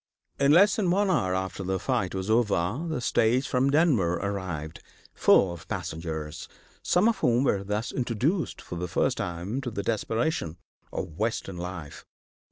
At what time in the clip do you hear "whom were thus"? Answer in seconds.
7.17-7.91